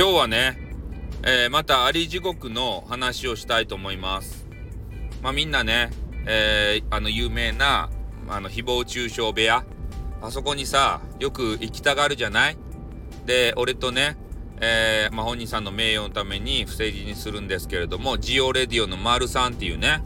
[0.00, 0.56] 今日はね、
[1.24, 4.46] えー、またあり地獄の話をしたいと思います。
[5.20, 5.90] まあみんなね、
[6.26, 7.90] えー、あの有名な、
[8.26, 9.62] あの誹謗中傷部屋、
[10.22, 12.56] あそこにさ、よく行きたがるじゃない？
[13.26, 14.16] で、俺とね、
[14.62, 20.02] えー、まあ、本人さんの名誉のために不正字にするんですけれども、ジオレディオの丸さんっていうね、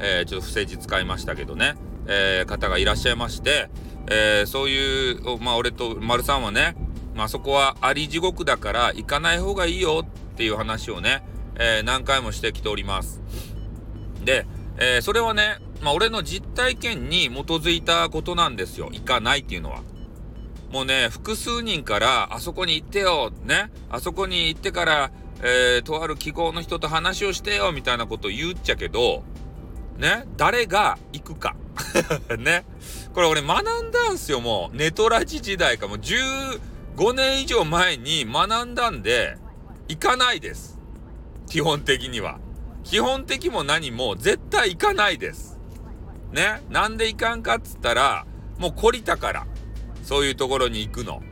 [0.00, 1.74] え、ちょっと不正字使いましたけどね、
[2.06, 3.68] え、方がいらっしゃいまして、
[4.10, 6.76] えそういう、まあ、俺と丸さんはね、
[7.14, 11.24] まあそこはあり地獄だから行かない方がいいよっていう話をね、
[11.56, 13.20] えー、何回もしてきております。
[14.24, 14.46] で、
[14.78, 18.90] えー、それはね、まあ俺の実体験に基づいたことなんですよ。
[18.92, 19.82] 行かないっていうのは。
[20.70, 29.22] もうね、複数人からあそこに行ってよ、ね、あそこに行ってから、えー、とある機構の人と話をしてよ、みたいなことを言っちゃけど、
[29.98, 31.54] ね、誰が行くか。
[32.38, 32.64] ね。
[33.14, 34.76] これ俺学んだんすよ、もう。
[34.76, 35.86] ネトラジ時代か。
[35.86, 36.60] もう10、
[36.96, 39.36] 5年以上前に学んだんで、
[39.88, 40.78] 行かないです。
[41.48, 42.38] 基本的には。
[42.84, 45.58] 基本的も何も絶対行かないです。
[46.32, 46.62] ね？
[46.70, 48.26] なんで行かんかっつったら、
[48.58, 49.46] もう懲りたから。
[50.02, 51.22] そういうところに行くの。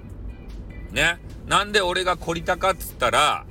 [0.90, 1.20] ね？
[1.46, 3.44] なんで俺が懲りたかっつったら、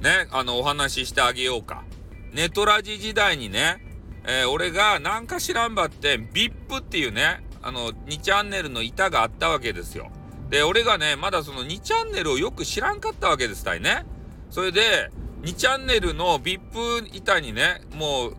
[0.00, 1.84] ね、あの、お話ししてあげようか。
[2.32, 3.82] ネトラジ時代にね、
[4.26, 10.10] えー、俺がなんか知らんばって、VIP っていうね、あの、2チャンネルの板があったわけですよ。
[10.54, 14.06] で、俺がね、まだその2チャンネルをよく知らんかったわけですたいね。
[14.50, 15.10] それで、
[15.42, 18.36] 2チャンネルの VIP 板にね、もう、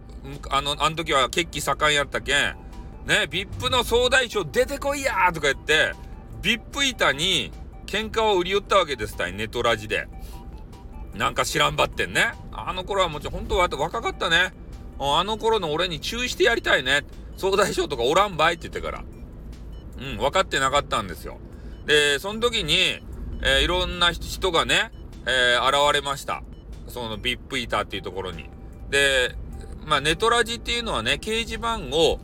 [0.49, 2.55] あの、あの時は決起盛んやったけん、
[3.05, 5.91] ね、VIP の総大将出てこいやとか言って、
[6.41, 7.51] VIP 板に
[7.85, 10.07] 喧嘩を売り寄ったわけですたい、ネトラジで。
[11.15, 12.31] なんか知らんばってんね。
[12.53, 14.53] あの頃はもちろん本当は若かったね。
[14.99, 17.01] あの頃の俺に注意してやりたいね。
[17.35, 19.03] 総大将とかおらんばいって言ってから。
[19.97, 21.39] うん、分かってなかったんですよ。
[21.85, 22.75] で、その時に、
[23.41, 24.91] えー、いろんな人がね、
[25.27, 26.43] えー、現れました。
[26.87, 28.49] そのビップイーターっていうところに。
[28.89, 29.35] で、
[29.85, 32.19] まあ、ネトラジっていうのはね、掲示板を、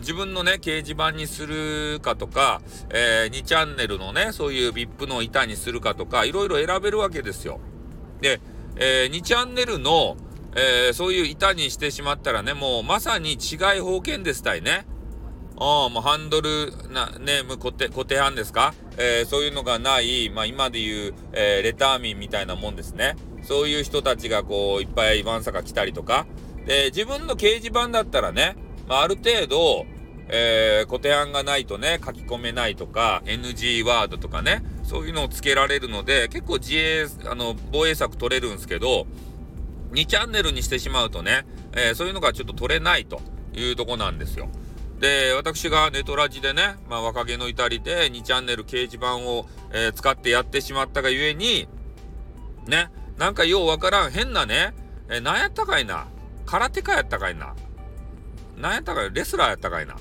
[0.00, 7.60] 自分のね、掲示板にするかとか、えー、2チャンネルのね、そういう VIP の板にするかとか、いろいろ選べるわけですよ。
[8.20, 8.40] で、
[8.76, 10.16] えー、2チャンネルの、
[10.56, 14.86] えー、そういう板にしてしまったらね、もうまさに違い方権ですたいね。
[15.56, 18.74] あ、もうハンドルな、ネーム固定、固定版ですか？
[18.98, 23.16] えー、そういうのがない、まあ今で言う、えー、レター民みたいなもんですね。
[23.42, 26.26] そういう人たちがこう、いっぱいワンサカ来たりとか。
[26.66, 28.56] で、自分の掲示板だったらね、
[28.88, 29.86] まあ、ある程度、
[30.28, 39.06] えー、固定案がないとね、書き込めないとか、NG ワードとかね、そういうのをつけられるので、結構自衛、あの、防衛策取れるんですけど、
[39.92, 43.20] 2チャンネルにしてしまうとね、えー、そういうのがちょっと取れないと
[43.52, 44.48] いうとこなんですよ。
[44.98, 51.68] で、私がネトラジでね、まあ、若気の至りで2チャンネル掲示板を、えー、使ってやってしまったがゆえに、
[52.66, 54.74] ね、なんかようわからん変なね、
[55.08, 56.06] えー、何やったかいな。
[56.46, 57.54] 空手家やったかいな。
[58.56, 59.96] 何やったかいレスラーやったかいな。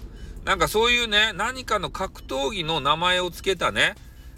[0.45, 3.95] なんかそういうね、何かの格闘技の名前を付けたね、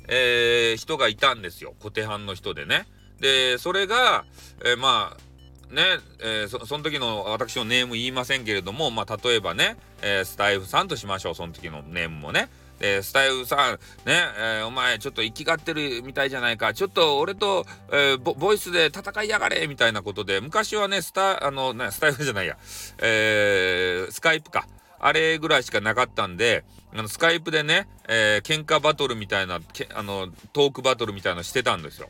[0.08, 1.74] えー、人がいたんですよ。
[1.80, 2.88] 固定班の人でね。
[3.20, 4.26] で、それが、
[4.64, 5.25] えー、まあ、
[5.72, 5.84] ね、
[6.20, 12.50] えー、そその時の私のネーム言いませんけれども、まあ、例えばね、えー、スタイフさんとしましょう、その時のネームもね。
[12.80, 13.74] えー、スタイフさん、
[14.06, 22.58] ね、えー、お前ちょっと生きがってるみたいじゃないか、ちょっと俺と、えー、ボイスで戦いやがれみたいなことで、昔はね、スタ、あの、ね、スタイフじゃないや、
[23.00, 24.68] えー、スカイプか。
[24.98, 29.60] あれぐらいしかなかったんで、あの、スカイプでね、えー、喧嘩バトルみたいな、
[29.94, 32.10] あの、トークバトルみたいなのしてたんですよ。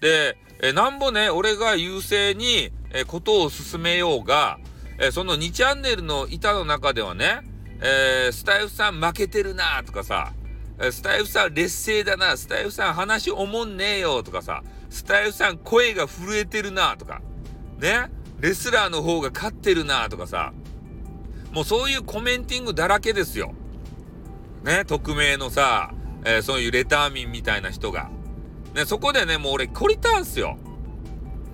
[0.00, 4.58] で、えー、なんぼね、俺が優勢に、えー、ことを進めようが、
[4.98, 7.40] えー、その2チャンネルの板の中ではね、
[7.80, 10.32] えー、スタイフさん負けてるなとかさ、
[10.78, 17.22] スタイフさん劣勢だな、スタイフさん話おもんねえよとかさ、スタイフさん声が震えてるなとか、
[17.78, 20.52] ね、レスラーの方が勝ってるなとかさ、
[21.52, 23.54] もうそういうコメンティングだらけですよ。
[24.64, 25.92] ね、匿名のさ、
[26.24, 28.10] えー、そういうレター民みたいな人が。
[28.76, 30.58] ね、そこでね、もう俺懲りたんすよ。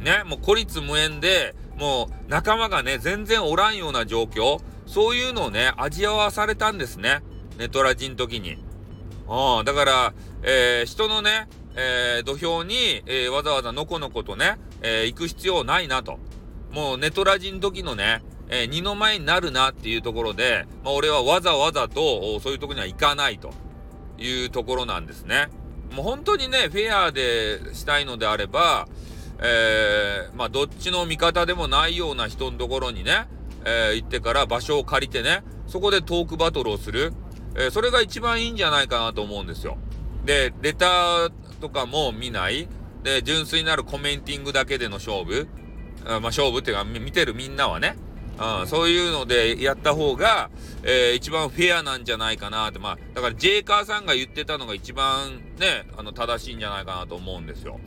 [0.00, 7.22] ね、もう孤立無縁で、もう仲間がね、全然おらんような状況、そういうのをね、味わわされたんですね。
[7.58, 8.58] ネトラジの時に。
[9.28, 16.18] うん、だから、えー、人のね、えー、土俵に、えー、わざわざのこのことね、え行く必要ないなと。
[16.72, 23.52] もうネトラジの時のね、え二の前になるなっていうところで、まあ、俺はわざわざと、そういうとこには行かないと
[24.18, 25.48] いうところなんですね。
[25.92, 28.88] もう本当にね、フェアでしたいのであれば、
[29.40, 33.26] えー、まあ、どっちの味方でもないような人のところにね、
[33.64, 37.12] えー、行ってから場所を借りてね、そこでトークバトルをする。
[37.54, 39.76] えー、それが一番いいんじゃないかなと思うんですよ。
[40.24, 42.68] で、レターとかも見ない。
[43.02, 45.48] で、純粋なるコメンティングだけでの勝負、
[46.04, 47.96] あまあ勝負っていうか、見てるみんなはね、
[48.38, 50.50] うん、そういうのでやった方が、
[50.82, 57.78] えー、一番フェアなんじゃないかなって、まあ、だからジェイカーさんが言ってたのが一番ね、あの、正しいんじゃないかなと思うんですよ。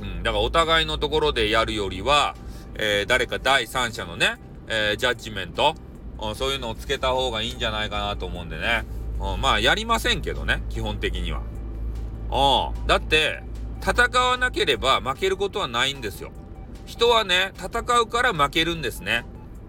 [0.00, 2.36] うん、だからお互いのところでやるよりは、
[2.74, 4.36] えー、誰か第三者のね、
[4.68, 5.74] えー、ジャッジメント、
[6.22, 8.84] うん、そういうのをつけた方がいいんじゃないかなと思うんでね。
[9.20, 11.42] うん、まあ、やりませんけどね、基本的には。
[12.30, 13.42] うん、だって、
[13.82, 16.30] 戦わなければ負けることはないんですよ。
[16.86, 19.24] 人はね、戦うから負けるんですね。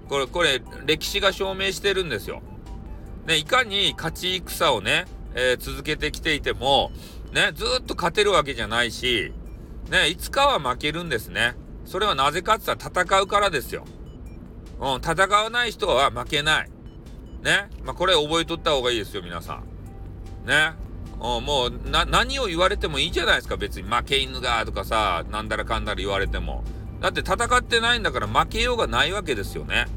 [0.07, 2.41] これ、これ、歴史が証明してるんですよ。
[3.25, 5.05] ね、いかに勝ち戦をね、
[5.35, 6.91] えー、続けてきていても、
[7.31, 9.31] ね、ずっと勝てるわけじゃないし、
[9.89, 11.55] ね、いつかは負けるんですね。
[11.85, 13.85] それはなぜかって言ったら戦うからですよ。
[14.79, 16.69] うん、戦わない人は負けない。
[17.43, 17.69] ね。
[17.83, 19.61] まあ、これ覚えとった方がいいですよ、皆さ
[20.45, 20.47] ん。
[20.47, 20.73] ね。
[21.19, 23.87] うん、もう、な、何を言われてもいいじゃないですか、別に。
[23.87, 26.63] 負け犬がとかさ、なんだらかんだら言われても。
[27.01, 29.87] だって戦ってないんだから負けようがないわけですよね。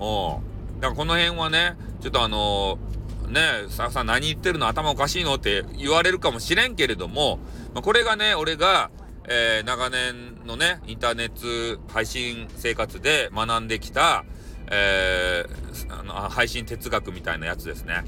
[0.00, 0.40] う
[0.78, 0.80] ん。
[0.80, 7.38] だからこの辺はね、ちょっとあのー、ね、さあさん何言ってるの頭おかしいのって言われるかもしれんけれども、
[7.74, 8.90] まあ、これがね、俺が、
[9.28, 14.24] えー、長年のね、インターネット配信生活で学んできた、
[14.70, 18.04] えー、あの配信哲学みたいなやつですね。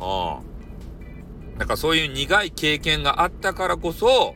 [0.00, 1.58] うん。
[1.58, 4.34] だからそういう苦い経験があったからこそ、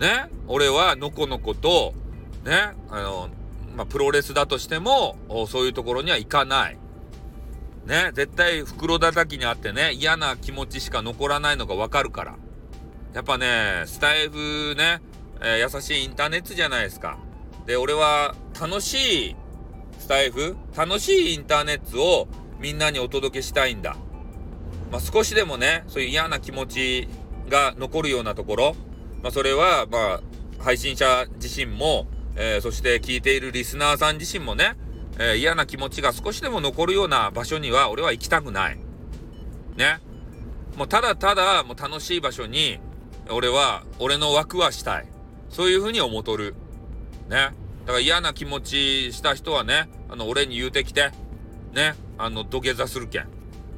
[0.00, 1.94] ね、俺はのこのこと、
[2.44, 3.28] ね、あの、
[3.76, 5.16] まあ、プロレスだとしても、
[5.48, 6.78] そういうところには行かない。
[7.86, 12.36] ね、絶対袋叩きにあってね、嫌な気持ちしか残らないのがわかるから。
[13.12, 15.00] やっぱね、スタイフね、
[15.40, 17.18] えー、優しいインターネットじゃないですか。
[17.66, 19.36] で、俺は楽しい
[19.98, 22.28] スタイフ、楽しいインターネットを
[22.58, 23.96] みんなにお届けしたいんだ。
[24.90, 27.08] まあ、少しでもね、そういう嫌な気持ち
[27.48, 28.76] が残るようなところ、
[29.22, 30.20] まあ、それは、まあ、
[30.62, 32.06] 配信者自身も、
[32.36, 34.74] えー、そして聞いているリスナーさん自身もね、
[35.18, 38.78] えー、嫌な気持ちが少しでも残るような場所には俺は行きたくない。
[39.76, 40.00] ね。
[40.76, 42.78] もうただただもう楽しい場所に
[43.28, 45.08] 俺は、俺の枠はしたい。
[45.48, 46.54] そういうふうに思うとる。
[47.28, 47.50] ね。
[47.84, 51.10] だから嫌な気持ちした人はね、あの、俺に言うてきて、
[51.72, 53.26] ね、あの、土下座するけん。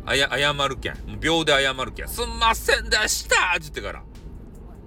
[0.07, 1.21] あや、謝るけん。
[1.21, 2.09] 秒で謝るけん。
[2.09, 4.03] すんませんでしたって言ってから。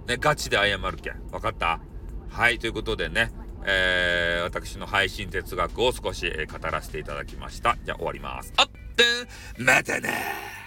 [0.06, 1.20] ね、ガチで謝るけん。
[1.30, 1.80] わかった？
[2.30, 3.30] はい、ということでね、
[3.64, 7.76] えー、私の配信哲学を少し、え、語らせていただきました。
[7.84, 8.52] じゃあ終わります。
[8.56, 9.04] あって
[9.58, 10.58] またね